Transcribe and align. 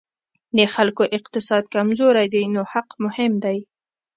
د 0.57 0.59
خلکو 0.73 1.03
اقتصاد 1.17 1.63
کمزوری 1.75 2.25
دی 2.33 2.43
نو 2.53 2.61
حق 2.71 2.89
مهم 3.03 3.33
دی. 3.43 3.57